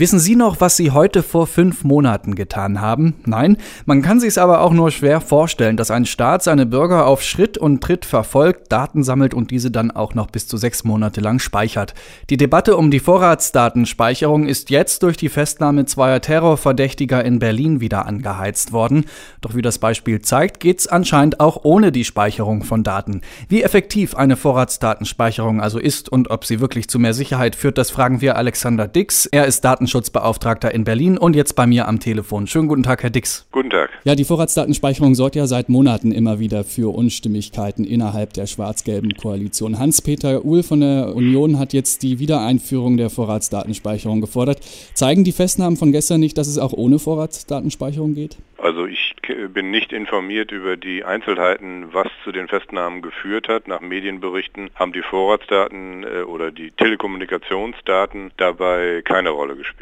[0.00, 3.16] Wissen Sie noch, was Sie heute vor fünf Monaten getan haben?
[3.26, 7.06] Nein, man kann sich es aber auch nur schwer vorstellen, dass ein Staat seine Bürger
[7.06, 10.84] auf Schritt und Tritt verfolgt, Daten sammelt und diese dann auch noch bis zu sechs
[10.84, 11.92] Monate lang speichert.
[12.30, 18.06] Die Debatte um die Vorratsdatenspeicherung ist jetzt durch die Festnahme zweier Terrorverdächtiger in Berlin wieder
[18.06, 19.04] angeheizt worden.
[19.42, 23.20] Doch wie das Beispiel zeigt, geht's anscheinend auch ohne die Speicherung von Daten.
[23.50, 27.90] Wie effektiv eine Vorratsdatenspeicherung also ist und ob sie wirklich zu mehr Sicherheit führt, das
[27.90, 29.26] fragen wir Alexander Dix.
[29.26, 32.46] Er ist Daten Datenschutzbeauftragter in Berlin und jetzt bei mir am Telefon.
[32.46, 33.48] Schönen guten Tag, Herr Dix.
[33.50, 33.90] Guten Tag.
[34.04, 39.78] Ja, die Vorratsdatenspeicherung sorgt ja seit Monaten immer wieder für Unstimmigkeiten innerhalb der schwarz-gelben Koalition.
[39.78, 44.60] Hans-Peter Uhl von der Union hat jetzt die Wiedereinführung der Vorratsdatenspeicherung gefordert.
[44.94, 48.36] Zeigen die Festnahmen von gestern nicht, dass es auch ohne Vorratsdatenspeicherung geht?
[48.58, 49.14] Also ich
[49.54, 53.68] bin nicht informiert über die Einzelheiten, was zu den Festnahmen geführt hat.
[53.68, 59.79] Nach Medienberichten haben die Vorratsdaten äh, oder die Telekommunikationsdaten dabei keine Rolle gespielt.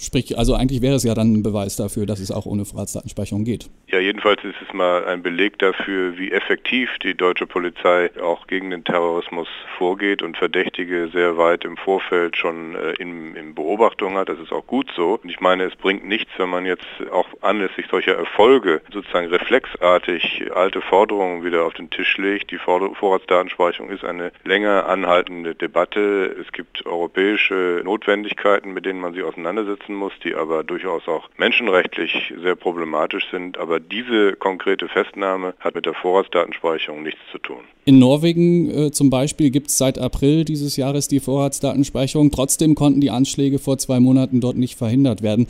[0.00, 3.44] Sprich, also eigentlich wäre es ja dann ein Beweis dafür, dass es auch ohne Vorratsdatenspeicherung
[3.44, 3.70] geht.
[3.88, 8.70] Ja, jedenfalls ist es mal ein Beleg dafür, wie effektiv die deutsche Polizei auch gegen
[8.70, 9.46] den Terrorismus
[9.78, 14.28] vorgeht und Verdächtige sehr weit im Vorfeld schon äh, in, in Beobachtung hat.
[14.28, 15.20] Das ist auch gut so.
[15.22, 20.50] Und ich meine, es bringt nichts, wenn man jetzt auch anlässlich solcher Erfolge sozusagen reflexartig
[20.54, 22.50] alte Forderungen wieder auf den Tisch legt.
[22.50, 26.34] Die Vorratsdatenspeicherung ist eine länger anhaltende Debatte.
[26.40, 31.28] Es gibt europäische Notwendigkeiten, mit denen man sich auseinandersetzt setzen muss, die aber durchaus auch
[31.36, 33.58] menschenrechtlich sehr problematisch sind.
[33.58, 37.64] Aber diese konkrete Festnahme hat mit der Vorratsdatenspeicherung nichts zu tun.
[37.84, 42.30] In Norwegen äh, zum Beispiel gibt es seit April dieses Jahres die Vorratsdatenspeicherung.
[42.30, 45.46] Trotzdem konnten die Anschläge vor zwei Monaten dort nicht verhindert werden.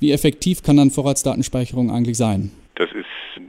[0.00, 2.50] Wie effektiv kann dann Vorratsdatenspeicherung eigentlich sein?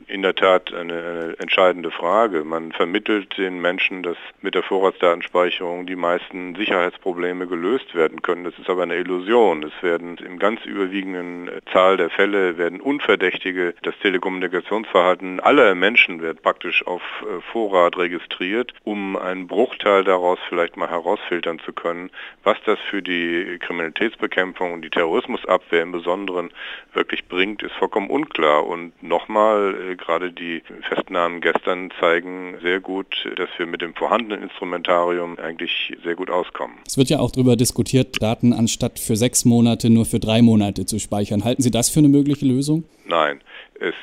[0.10, 2.44] In der Tat eine, eine, entscheidende Frage.
[2.44, 8.44] Man vermittelt den Menschen, dass mit der Vorratsdatenspeicherung die meisten Sicherheitsprobleme gelöst werden können.
[8.44, 9.62] Das ist aber eine Illusion.
[9.62, 16.42] Es werden im ganz überwiegenden Zahl der Fälle werden Unverdächtige, das Telekommunikationsverhalten aller Menschen wird
[16.42, 22.10] praktisch auf äh, Vorrat registriert, um einen Bruchteil daraus vielleicht mal herausfiltern zu können,
[22.44, 26.50] was das für die Kriminalitätsbekämpfung und die Terrorismusabwehr im Besonderen
[26.94, 28.66] wirklich bringt, ist vollkommen unklar.
[28.66, 34.44] Und nochmal, äh, gerade die Festnahmen gestern zeigen sehr gut, dass wir mit dem vorhandenen
[34.44, 36.78] Instrumentarium eigentlich sehr gut auskommen.
[36.86, 40.86] Es wird ja auch darüber diskutiert, Daten anstatt für sechs Monate nur für drei Monate
[40.86, 41.44] zu speichern.
[41.44, 42.84] Halten Sie das für eine mögliche Lösung?
[43.06, 43.42] Nein.
[43.80, 43.96] Es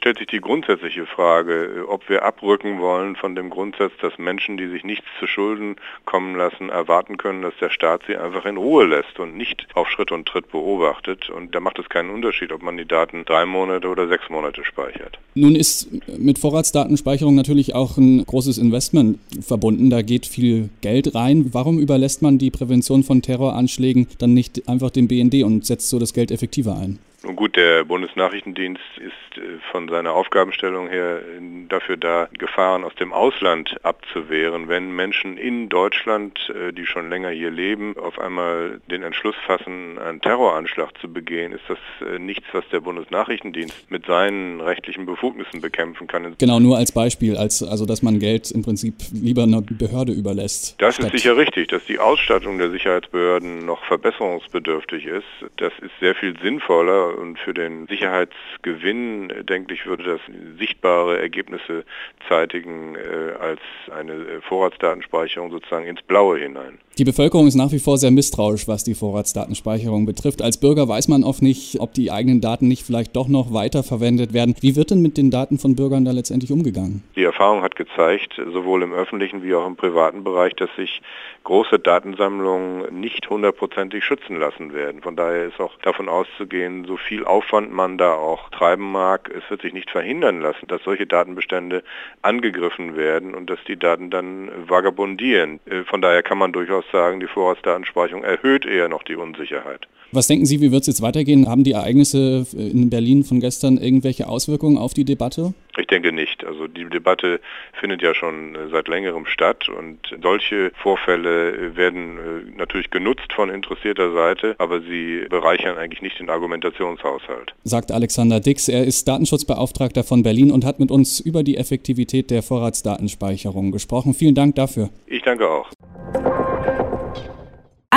[0.00, 4.66] stellt sich die grundsätzliche Frage, ob wir abrücken wollen von dem Grundsatz, dass Menschen, die
[4.66, 8.86] sich nichts zu Schulden kommen lassen, erwarten können, dass der Staat sie einfach in Ruhe
[8.86, 11.28] lässt und nicht auf Schritt und Tritt beobachtet.
[11.28, 14.64] Und da macht es keinen Unterschied, ob man die Daten drei Monate oder sechs Monate
[14.64, 15.18] speichert.
[15.34, 19.90] Nun ist mit Vorratsdatenspeicherung natürlich auch ein großes Investment verbunden.
[19.90, 21.50] Da geht viel Geld rein.
[21.52, 25.98] Warum überlässt man die Prävention von Terroranschlägen dann nicht einfach dem BND und setzt so
[25.98, 26.98] das Geld effektiver ein?
[27.22, 31.20] Nun gut, der Bundesnachrichtendienst ist äh, von seiner Aufgabenstellung her
[31.68, 34.68] dafür da, Gefahren aus dem Ausland abzuwehren.
[34.68, 39.98] Wenn Menschen in Deutschland, äh, die schon länger hier leben, auf einmal den Entschluss fassen,
[39.98, 45.60] einen Terroranschlag zu begehen, ist das äh, nichts, was der Bundesnachrichtendienst mit seinen rechtlichen Befugnissen
[45.60, 46.34] bekämpfen kann.
[46.38, 50.76] Genau, nur als Beispiel, als, also dass man Geld im Prinzip lieber einer Behörde überlässt.
[50.78, 55.26] Das ist sicher richtig, dass die Ausstattung der Sicherheitsbehörden noch verbesserungsbedürftig ist.
[55.56, 60.20] Das ist sehr viel sinnvoller und für den Sicherheitsgewinn, denke ich, würde das
[60.58, 61.84] sichtbare Ergebnisse
[62.28, 63.60] zeitigen äh, als
[63.90, 66.78] eine äh, Vorratsdatenspeicherung sozusagen ins Blaue hinein.
[67.00, 70.42] Die Bevölkerung ist nach wie vor sehr misstrauisch, was die Vorratsdatenspeicherung betrifft.
[70.42, 74.34] Als Bürger weiß man oft nicht, ob die eigenen Daten nicht vielleicht doch noch weiterverwendet
[74.34, 74.54] werden.
[74.60, 77.02] Wie wird denn mit den Daten von Bürgern da letztendlich umgegangen?
[77.16, 81.00] Die Erfahrung hat gezeigt, sowohl im öffentlichen wie auch im privaten Bereich, dass sich
[81.44, 85.00] große Datensammlungen nicht hundertprozentig schützen lassen werden.
[85.00, 89.48] Von daher ist auch davon auszugehen, so viel Aufwand man da auch treiben mag, es
[89.48, 91.82] wird sich nicht verhindern lassen, dass solche Datenbestände
[92.20, 95.60] angegriffen werden und dass die Daten dann vagabundieren.
[95.64, 99.86] Äh, von daher kann man durchaus sagen, die Vorratsdatenspeicherung erhöht eher noch die Unsicherheit.
[100.12, 101.48] Was denken Sie, wie wird es jetzt weitergehen?
[101.48, 105.54] Haben die Ereignisse in Berlin von gestern irgendwelche Auswirkungen auf die Debatte?
[105.78, 106.44] Ich denke nicht.
[106.44, 107.40] Also die Debatte
[107.78, 114.12] findet ja schon seit längerem statt und solche Vorfälle werden äh, natürlich genutzt von interessierter
[114.12, 117.54] Seite, aber sie bereichern eigentlich nicht den Argumentationshaushalt.
[117.62, 118.68] Sagt Alexander Dix.
[118.68, 124.12] Er ist Datenschutzbeauftragter von Berlin und hat mit uns über die Effektivität der Vorratsdatenspeicherung gesprochen.
[124.12, 124.90] Vielen Dank dafür.
[125.06, 125.70] Ich danke auch.